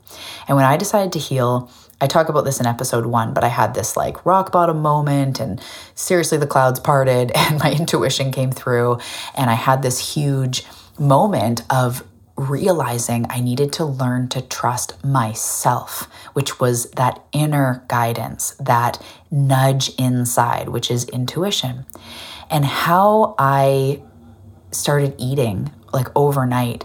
[0.47, 3.49] And when I decided to heal, I talk about this in episode one, but I
[3.49, 5.61] had this like rock bottom moment, and
[5.95, 8.99] seriously, the clouds parted, and my intuition came through,
[9.35, 10.65] and I had this huge
[10.99, 12.05] moment of
[12.37, 19.91] realizing I needed to learn to trust myself, which was that inner guidance, that nudge
[19.99, 21.87] inside, which is intuition.
[22.51, 24.03] And how I
[24.73, 26.85] started eating like overnight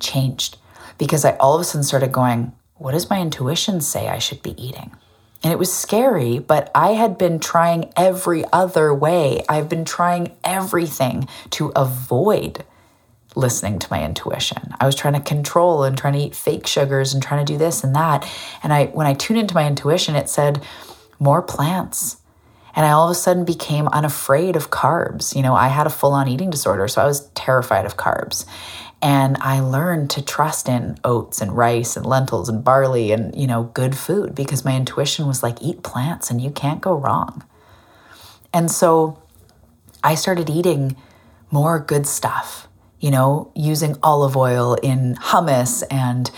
[0.00, 0.58] changed
[0.98, 4.42] because I all of a sudden started going, What does my intuition say I should
[4.42, 4.96] be eating?
[5.44, 9.44] And it was scary, but I had been trying every other way.
[9.48, 12.64] I've been trying everything to avoid
[13.38, 14.74] listening to my intuition.
[14.80, 17.56] I was trying to control and trying to eat fake sugars and trying to do
[17.56, 18.28] this and that.
[18.62, 20.62] And I when I tuned into my intuition, it said
[21.18, 22.16] more plants.
[22.74, 25.34] And I all of a sudden became unafraid of carbs.
[25.34, 28.44] You know, I had a full-on eating disorder, so I was terrified of carbs.
[29.00, 33.46] And I learned to trust in oats and rice and lentils and barley and, you
[33.46, 37.44] know, good food because my intuition was like, eat plants and you can't go wrong.
[38.52, 39.22] And so
[40.02, 40.96] I started eating
[41.50, 42.67] more good stuff
[43.00, 46.30] you know, using olive oil in hummus and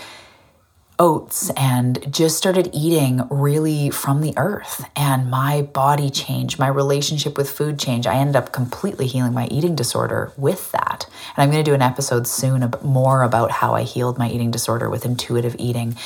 [1.01, 4.85] oats and just started eating really from the earth.
[4.95, 8.07] And my body changed my relationship with food changed.
[8.07, 11.07] I ended up completely healing my eating disorder with that.
[11.35, 14.51] And i'm going to do an episode soon more about how i healed my eating
[14.51, 15.97] disorder with intuitive eating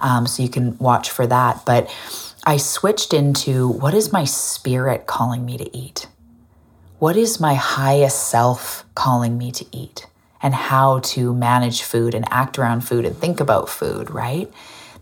[0.00, 1.66] um, so you can watch for that.
[1.66, 1.92] But
[2.46, 6.06] i switched into what is my spirit calling me to eat
[7.04, 10.06] what is my highest self calling me to eat
[10.40, 14.50] and how to manage food and act around food and think about food, right?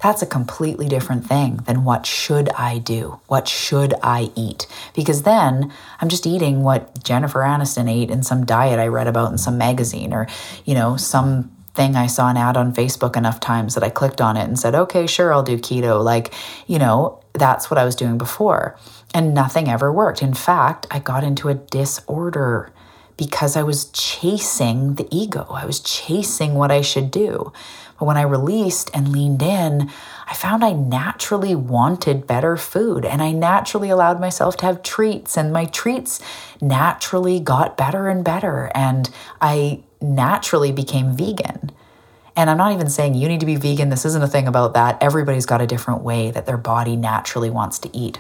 [0.02, 3.20] That's a completely different thing than what should I do?
[3.28, 4.66] What should I eat?
[4.96, 9.30] Because then I'm just eating what Jennifer Aniston ate in some diet I read about
[9.30, 10.26] in some magazine or,
[10.64, 14.20] you know, some thing I saw an ad on Facebook enough times that I clicked
[14.20, 16.02] on it and said, okay, sure, I'll do keto.
[16.02, 16.34] Like,
[16.66, 18.76] you know, that's what I was doing before.
[19.14, 20.22] And nothing ever worked.
[20.22, 22.72] In fact, I got into a disorder
[23.16, 25.46] because I was chasing the ego.
[25.50, 27.52] I was chasing what I should do.
[27.98, 29.90] But when I released and leaned in,
[30.26, 35.36] I found I naturally wanted better food and I naturally allowed myself to have treats,
[35.36, 36.20] and my treats
[36.60, 38.72] naturally got better and better.
[38.74, 39.10] And
[39.40, 41.70] I naturally became vegan.
[42.34, 43.90] And I'm not even saying you need to be vegan.
[43.90, 45.00] This isn't a thing about that.
[45.02, 48.18] Everybody's got a different way that their body naturally wants to eat.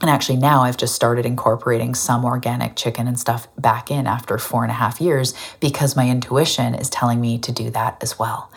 [0.00, 4.38] And actually, now I've just started incorporating some organic chicken and stuff back in after
[4.38, 8.18] four and a half years because my intuition is telling me to do that as
[8.18, 8.50] well.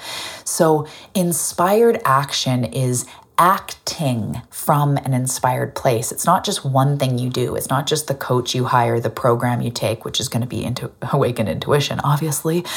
[0.44, 3.06] So, inspired action is
[3.42, 6.12] acting from an inspired place.
[6.12, 7.56] It's not just one thing you do.
[7.56, 10.48] It's not just the coach you hire, the program you take, which is going to
[10.48, 12.60] be into Awakened Intuition, obviously.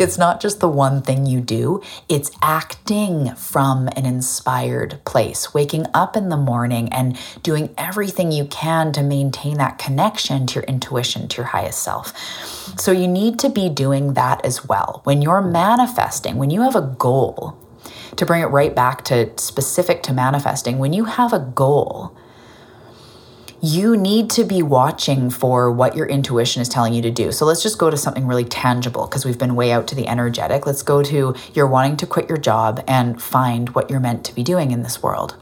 [0.00, 1.82] it's not just the one thing you do.
[2.08, 8.46] It's acting from an inspired place, waking up in the morning and doing everything you
[8.46, 12.16] can to maintain that connection to your intuition, to your highest self.
[12.80, 15.02] So you need to be doing that as well.
[15.04, 17.58] When you're manifesting, when you have a goal,
[18.16, 22.16] to bring it right back to specific to manifesting, when you have a goal,
[23.62, 27.32] you need to be watching for what your intuition is telling you to do.
[27.32, 30.06] So let's just go to something really tangible because we've been way out to the
[30.06, 30.66] energetic.
[30.66, 34.34] Let's go to you're wanting to quit your job and find what you're meant to
[34.34, 35.36] be doing in this world.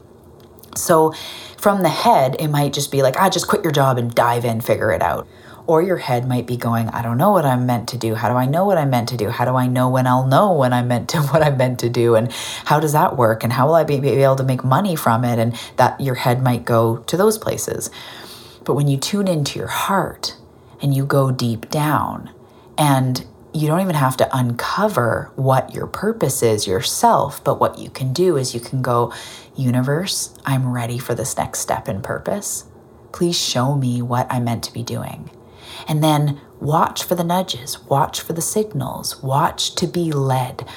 [0.75, 1.13] So
[1.57, 4.45] from the head, it might just be like, ah, just quit your job and dive
[4.45, 5.27] in, figure it out.
[5.67, 8.13] Or your head might be going, I don't know what I'm meant to do.
[8.13, 9.29] How do I know what I'm meant to do?
[9.29, 11.89] How do I know when I'll know when I'm meant to what I'm meant to
[11.89, 12.15] do?
[12.15, 12.31] And
[12.65, 13.43] how does that work?
[13.43, 15.39] And how will I be, be able to make money from it?
[15.39, 17.89] And that your head might go to those places.
[18.63, 20.35] But when you tune into your heart
[20.81, 22.31] and you go deep down
[22.77, 27.89] and you don't even have to uncover what your purpose is yourself, but what you
[27.89, 29.13] can do is you can go,
[29.55, 32.65] Universe, I'm ready for this next step in purpose.
[33.13, 35.29] Please show me what I'm meant to be doing.
[35.87, 40.67] And then watch for the nudges, watch for the signals, watch to be led.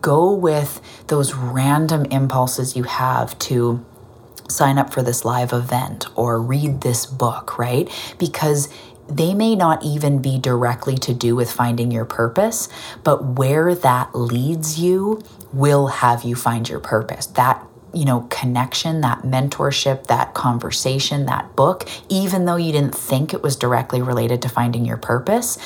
[0.00, 3.84] Go with those random impulses you have to
[4.48, 7.88] sign up for this live event or read this book, right?
[8.18, 8.68] Because
[9.08, 12.68] they may not even be directly to do with finding your purpose,
[13.02, 15.22] but where that leads you
[15.52, 17.26] will have you find your purpose.
[17.26, 17.64] That
[17.94, 23.42] you know, connection, that mentorship, that conversation, that book, even though you didn't think it
[23.42, 25.58] was directly related to finding your purpose,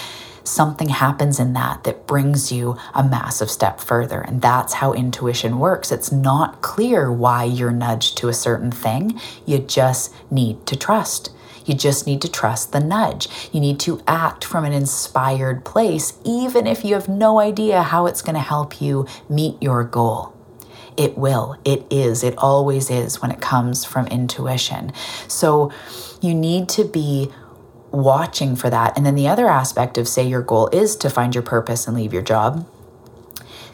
[0.44, 4.20] something happens in that that brings you a massive step further.
[4.20, 5.92] And that's how intuition works.
[5.92, 11.30] It's not clear why you're nudged to a certain thing, you just need to trust.
[11.66, 13.28] You just need to trust the nudge.
[13.52, 18.06] You need to act from an inspired place, even if you have no idea how
[18.06, 20.37] it's going to help you meet your goal.
[20.98, 21.56] It will.
[21.64, 22.24] It is.
[22.24, 24.92] It always is when it comes from intuition.
[25.28, 25.72] So
[26.20, 27.30] you need to be
[27.92, 28.96] watching for that.
[28.96, 31.96] And then the other aspect of, say, your goal is to find your purpose and
[31.96, 32.68] leave your job,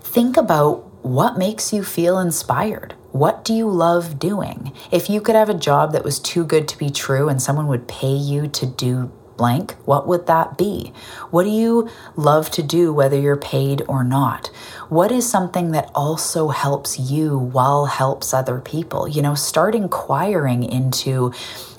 [0.01, 2.95] think about what makes you feel inspired.
[3.11, 4.72] What do you love doing?
[4.91, 7.68] If you could have a job that was too good to be true and someone
[7.68, 10.93] would pay you to do blank, what would that be?
[11.30, 14.49] What do you love to do, whether you're paid or not?
[14.89, 19.09] What is something that also helps you while helps other people?
[19.09, 21.32] You know, start inquiring into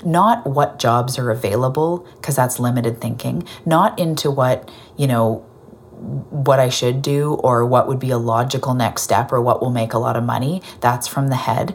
[0.03, 5.45] not what jobs are available, because that's limited thinking, not into what, you know,
[5.95, 9.72] what I should do or what would be a logical next step or what will
[9.72, 10.62] make a lot of money.
[10.82, 11.72] That's from the head.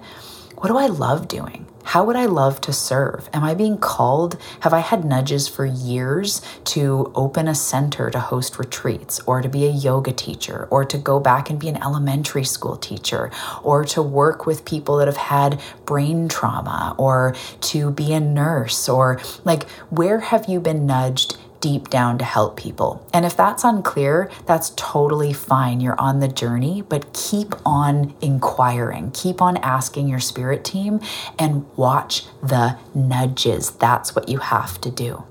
[0.56, 1.66] What do I love doing?
[1.90, 3.28] How would I love to serve?
[3.32, 4.38] Am I being called?
[4.60, 9.48] Have I had nudges for years to open a center to host retreats, or to
[9.48, 13.32] be a yoga teacher, or to go back and be an elementary school teacher,
[13.64, 18.88] or to work with people that have had brain trauma, or to be a nurse,
[18.88, 23.06] or like, where have you been nudged deep down to help people.
[23.12, 25.80] And if that's unclear, that's totally fine.
[25.80, 31.00] You're on the journey, but keep on inquiring, keep on asking your spirit team
[31.38, 33.70] and watch the nudges.
[33.72, 35.24] That's what you have to do.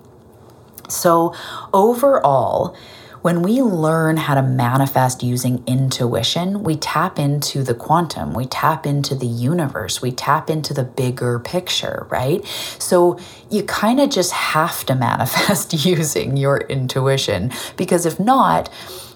[0.88, 1.36] So,
[1.72, 2.76] overall,
[3.22, 8.86] when we learn how to manifest using intuition, we tap into the quantum, we tap
[8.86, 12.46] into the universe, we tap into the bigger picture, right?
[12.80, 18.70] So you kind of just have to manifest using your intuition because if not,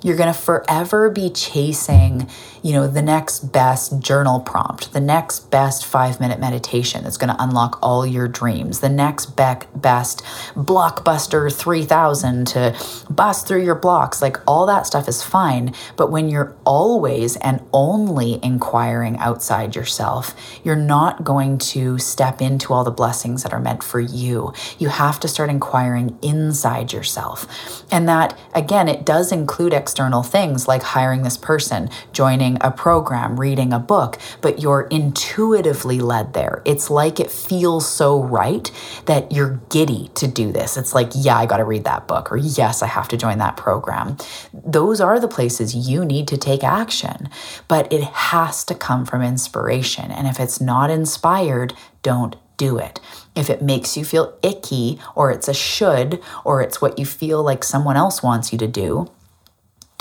[0.03, 2.27] you're going to forever be chasing,
[2.61, 7.43] you know, the next best journal prompt, the next best 5-minute meditation that's going to
[7.43, 10.23] unlock all your dreams, the next be- best
[10.55, 12.75] blockbuster 3000 to
[13.09, 15.73] bust through your blocks, like all that stuff is fine.
[15.95, 22.73] But when you're always and only inquiring outside yourself, you're not going to step into
[22.73, 24.53] all the blessings that are meant for you.
[24.77, 27.47] You have to start inquiring inside yourself.
[27.91, 33.39] And that, again, it does include external things like hiring this person, joining a program,
[33.39, 36.63] reading a book, but you're intuitively led there.
[36.65, 38.71] It's like it feels so right
[39.05, 40.77] that you're giddy to do this.
[40.77, 43.37] It's like, yeah, I got to read that book, or yes, I have to join
[43.37, 44.17] that program.
[44.51, 47.29] Those are the places you need to take action,
[47.67, 50.09] but it has to come from inspiration.
[50.09, 52.99] And if it's not inspired, don't do it.
[53.35, 57.43] If it makes you feel icky, or it's a should, or it's what you feel
[57.43, 59.11] like someone else wants you to do,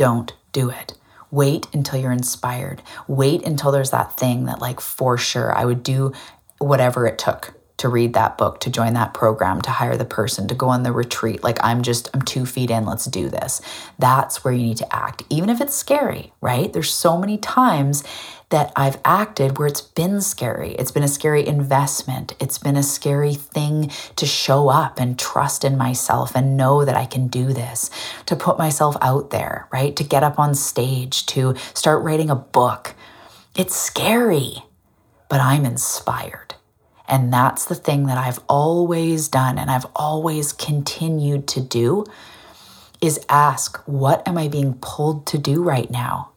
[0.02, 0.94] don't do it.
[1.30, 2.82] Wait until you're inspired.
[3.06, 6.12] Wait until there's that thing that, like, for sure, I would do
[6.58, 10.46] whatever it took to read that book, to join that program, to hire the person,
[10.48, 11.42] to go on the retreat.
[11.42, 13.60] Like, I'm just, I'm two feet in, let's do this.
[13.98, 16.72] That's where you need to act, even if it's scary, right?
[16.72, 18.04] There's so many times
[18.50, 20.72] that I've acted where it's been scary.
[20.72, 22.34] It's been a scary investment.
[22.38, 26.94] It's been a scary thing to show up and trust in myself and know that
[26.94, 27.90] I can do this,
[28.26, 29.96] to put myself out there, right?
[29.96, 32.94] To get up on stage, to start writing a book.
[33.56, 34.62] It's scary,
[35.30, 36.54] but I'm inspired.
[37.08, 42.04] And that's the thing that I've always done and I've always continued to do
[43.00, 46.30] is ask, what am I being pulled to do right now?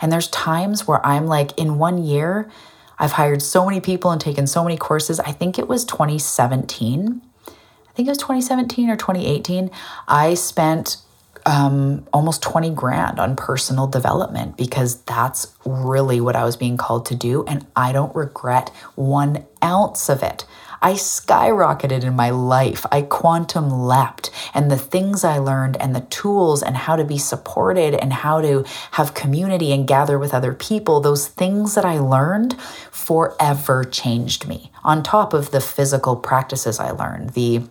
[0.00, 2.50] And there's times where I'm like, in one year,
[2.98, 5.18] I've hired so many people and taken so many courses.
[5.20, 7.22] I think it was 2017.
[7.46, 9.70] I think it was 2017 or 2018.
[10.06, 10.98] I spent
[11.46, 17.06] um, almost 20 grand on personal development because that's really what I was being called
[17.06, 17.44] to do.
[17.44, 20.44] And I don't regret one ounce of it.
[20.82, 22.86] I skyrocketed in my life.
[22.90, 24.30] I quantum leapt.
[24.54, 28.40] And the things I learned and the tools and how to be supported and how
[28.40, 32.58] to have community and gather with other people, those things that I learned
[32.90, 34.72] forever changed me.
[34.82, 37.62] On top of the physical practices I learned, the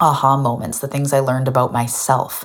[0.00, 2.44] aha moments, the things I learned about myself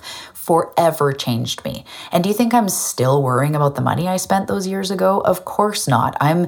[0.49, 1.85] forever changed me.
[2.11, 5.19] And do you think I'm still worrying about the money I spent those years ago?
[5.19, 6.17] Of course not.
[6.19, 6.47] I'm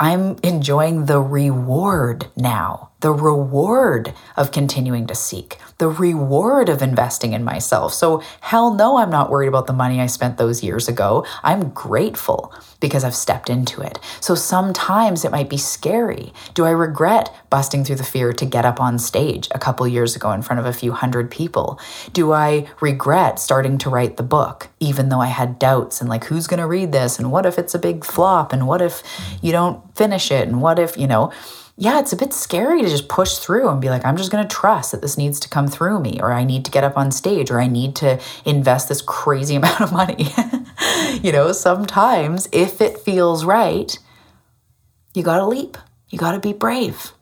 [0.00, 7.34] I'm enjoying the reward now the reward of continuing to seek, the reward of investing
[7.34, 7.92] in myself.
[7.92, 11.26] So, hell no, I'm not worried about the money I spent those years ago.
[11.42, 12.50] I'm grateful
[12.80, 13.98] because I've stepped into it.
[14.22, 16.32] So, sometimes it might be scary.
[16.54, 20.16] Do I regret busting through the fear to get up on stage a couple years
[20.16, 21.78] ago in front of a few hundred people?
[22.14, 26.24] Do I regret starting to write the book, even though I had doubts and like,
[26.24, 27.18] who's going to read this?
[27.18, 28.50] And what if it's a big flop?
[28.50, 29.02] And what if
[29.42, 30.48] you don't finish it?
[30.48, 31.30] And what if, you know,
[31.76, 34.46] yeah, it's a bit scary to just push through and be like, I'm just going
[34.46, 36.96] to trust that this needs to come through me, or I need to get up
[36.96, 40.28] on stage, or I need to invest this crazy amount of money.
[41.22, 43.98] you know, sometimes if it feels right,
[45.14, 45.76] you got to leap,
[46.10, 47.12] you got to be brave.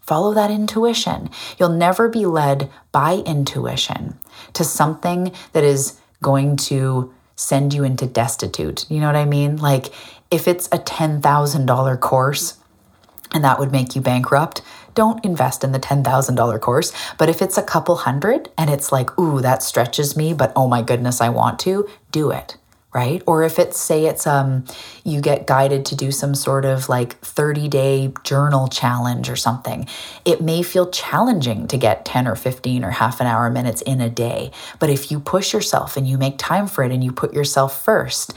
[0.00, 1.30] Follow that intuition.
[1.58, 4.18] You'll never be led by intuition
[4.52, 8.84] to something that is going to send you into destitute.
[8.90, 9.56] You know what I mean?
[9.56, 9.86] Like
[10.30, 12.58] if it's a $10,000 course,
[13.32, 14.62] and that would make you bankrupt,
[14.94, 16.92] don't invest in the $10,000 course.
[17.18, 20.68] But if it's a couple hundred and it's like, ooh, that stretches me, but oh
[20.68, 22.56] my goodness, I want to, do it.
[22.92, 23.24] Right?
[23.26, 24.64] Or if it's say it's um
[25.02, 29.88] you get guided to do some sort of like 30-day journal challenge or something.
[30.24, 34.00] It may feel challenging to get 10 or 15 or half an hour minutes in
[34.00, 37.10] a day, but if you push yourself and you make time for it and you
[37.10, 38.32] put yourself first,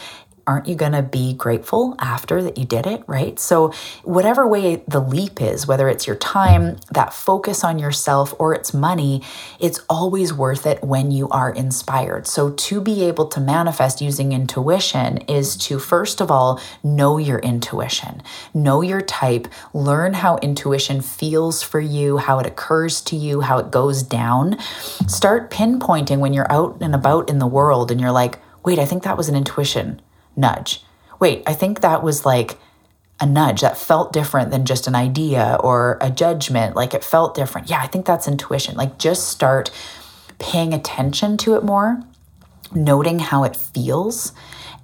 [0.48, 3.38] aren't you going to be grateful after that you did it, right?
[3.38, 3.74] So,
[4.04, 8.74] whatever way the leap is, whether it's your time, that focus on yourself, or it's
[8.74, 9.22] money,
[9.60, 12.26] it's always worth it when you are inspired.
[12.28, 17.40] So, to be able to manifest using intuition is to, first of all, know your
[17.40, 18.24] intuition,
[18.54, 23.58] know your type, learn how intuition feels for you, how it occurs to you, how
[23.58, 24.58] it goes down.
[25.08, 28.86] Start pinpointing when you're out and about in the world and you're like, wait, I
[28.86, 30.02] think that was an intuition
[30.38, 30.84] nudge.
[31.20, 32.58] Wait, I think that was like
[33.20, 36.76] a nudge that felt different than just an idea or a judgment.
[36.76, 37.70] Like it felt different.
[37.70, 38.76] Yeah, I think that's intuition.
[38.78, 39.72] Like just start
[40.40, 42.02] paying attention to it more,
[42.74, 44.34] noting how it feels.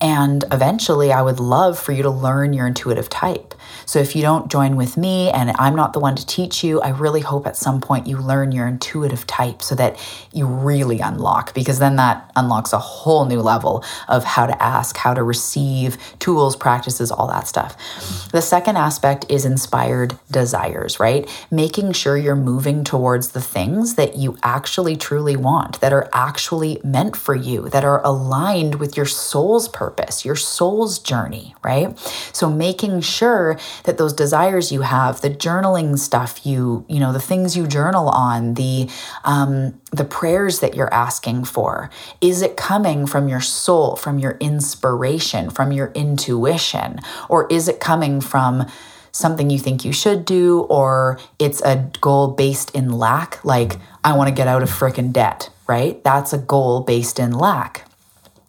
[0.01, 3.53] And eventually, I would love for you to learn your intuitive type.
[3.85, 6.81] So if you don't join with me and I'm not the one to teach you,
[6.81, 9.97] I really hope at some point you learn your intuitive type so that
[10.31, 14.97] you really unlock, because then that unlocks a whole new level of how to ask,
[14.97, 18.31] how to receive, tools, practices, all that stuff.
[18.31, 21.29] The second aspect is inspired desires, right?
[21.51, 26.79] Making sure you're moving towards the things that you actually truly want, that are actually
[26.83, 31.97] meant for you, that are aligned with your soul's purpose, your soul's journey, right?
[32.31, 37.19] So making sure that those desires you have, the journaling stuff you, you know, the
[37.19, 38.89] things you journal on, the
[39.23, 41.89] um, the prayers that you're asking for,
[42.21, 46.99] is it coming from your soul, from your inspiration, from your intuition,
[47.29, 48.65] or is it coming from
[49.13, 54.13] something you think you should do, or it's a goal based in lack, like I
[54.17, 56.03] want to get out of frickin' debt, right?
[56.03, 57.87] That's a goal based in lack.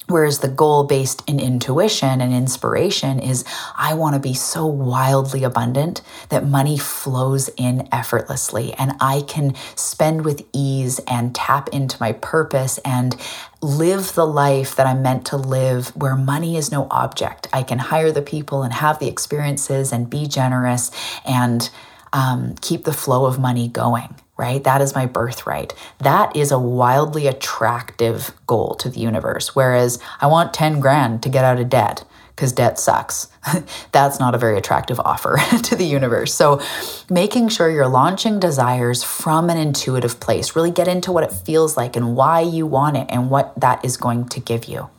[0.07, 3.43] Whereas the goal based in intuition and inspiration is
[3.75, 9.55] I want to be so wildly abundant that money flows in effortlessly and I can
[9.77, 13.17] spend with ease and tap into my purpose and
[13.63, 17.49] live the life that I'm meant to live where money is no object.
[17.51, 20.91] I can hire the people and have the experiences and be generous
[21.25, 21.71] and
[22.13, 24.63] um, keep the flow of money going right?
[24.65, 25.75] That is my birthright.
[25.99, 29.55] That is a wildly attractive goal to the universe.
[29.55, 32.05] Whereas I want 10 grand to get out of debt
[32.35, 33.29] because debt sucks.
[33.93, 36.35] That's not a very attractive offer to the universe.
[36.35, 36.61] So,
[37.09, 41.77] making sure you're launching desires from an intuitive place, really get into what it feels
[41.77, 44.91] like and why you want it and what that is going to give you.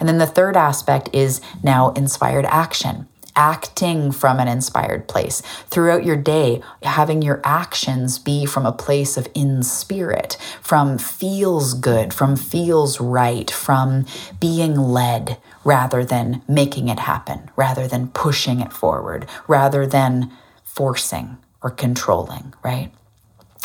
[0.00, 5.40] And then the third aspect is now inspired action acting from an inspired place.
[5.68, 11.74] Throughout your day, having your actions be from a place of in spirit, from feels
[11.74, 14.06] good, from feels right, from
[14.40, 20.30] being led rather than making it happen, rather than pushing it forward, rather than
[20.64, 22.92] forcing or controlling, right?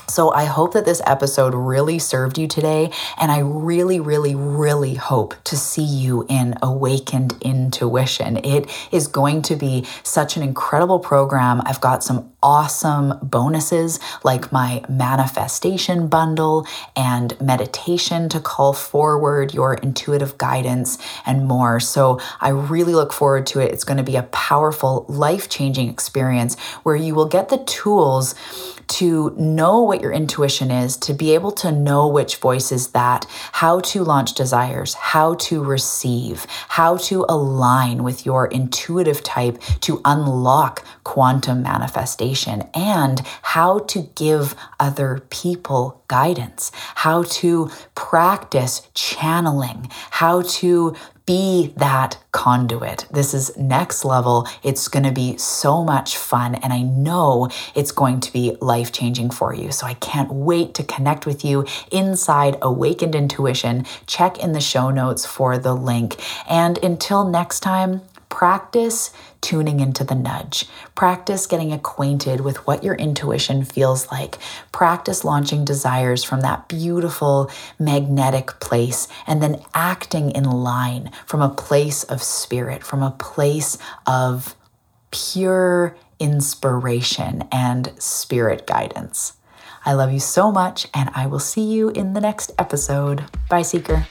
[0.09, 2.91] So I hope that this episode really served you today.
[3.17, 8.37] And I really, really, really hope to see you in Awakened Intuition.
[8.37, 11.61] It is going to be such an incredible program.
[11.65, 19.73] I've got some awesome bonuses like my manifestation bundle and meditation to call forward your
[19.73, 21.79] intuitive guidance and more.
[21.79, 23.73] So I really look forward to it.
[23.73, 28.35] It's going to be a powerful, life changing experience where you will get the tools
[28.87, 33.25] to know what your intuition is, to be able to know which voice is that,
[33.53, 40.01] how to launch desires, how to receive, how to align with your intuitive type to
[40.05, 50.41] unlock quantum manifestation, and how to give other people guidance, how to practice channeling, how
[50.41, 50.95] to
[51.27, 53.05] be that conduit.
[53.11, 54.47] This is next level.
[54.63, 58.91] It's going to be so much fun, and I know it's going to be life
[58.91, 59.71] changing for you.
[59.71, 63.85] So I can't wait to connect with you inside Awakened Intuition.
[64.07, 66.15] Check in the show notes for the link.
[66.49, 69.11] And until next time, practice
[69.41, 70.65] tuning into the nudge.
[70.95, 74.37] Practice getting acquainted with what your intuition feels like.
[74.71, 77.49] Practice launching desires from that beautiful
[77.79, 83.77] magnetic place and then acting in line from a place of spirit, from a place
[84.05, 84.55] of
[85.11, 89.33] pure inspiration and spirit guidance.
[89.85, 93.23] I love you so much, and I will see you in the next episode.
[93.49, 94.05] Bye, Seeker.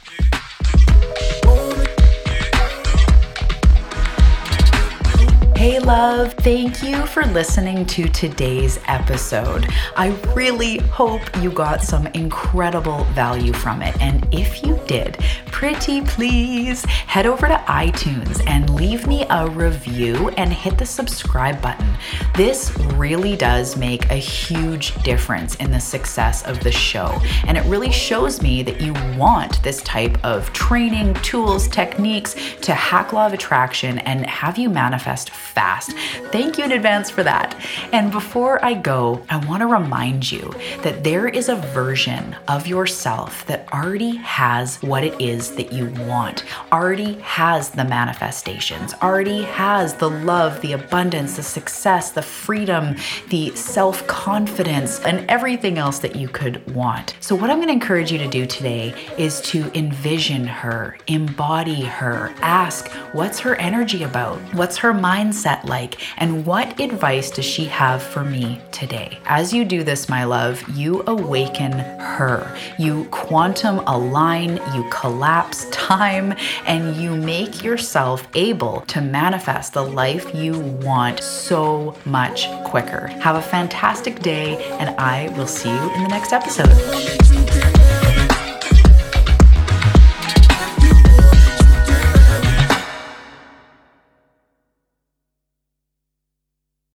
[5.66, 9.66] Hey, love, thank you for listening to today's episode.
[9.96, 14.00] I really hope you got some incredible value from it.
[14.00, 20.28] And if you did, pretty please head over to iTunes and leave me a review
[20.36, 21.96] and hit the subscribe button.
[22.36, 27.20] This really does make a huge difference in the success of the show.
[27.48, 32.72] And it really shows me that you want this type of training, tools, techniques to
[32.72, 35.92] hack law of attraction and have you manifest fast.
[36.32, 37.56] Thank you in advance for that.
[37.90, 40.52] And before I go, I want to remind you
[40.82, 45.86] that there is a version of yourself that already has what it is that you
[46.06, 52.94] want, already has the manifestations, already has the love, the abundance, the success, the freedom,
[53.30, 57.16] the self confidence, and everything else that you could want.
[57.20, 61.80] So, what I'm going to encourage you to do today is to envision her, embody
[61.80, 67.64] her, ask what's her energy about, what's her mindset like, and what advice does she
[67.66, 69.18] have for me today?
[69.24, 72.54] As you do this, my love, you awaken her.
[72.78, 76.34] You quantum align, you collapse time
[76.66, 83.06] and you make yourself able to manifest the life you want so much quicker.
[83.06, 87.75] Have a fantastic day, and I will see you in the next episode.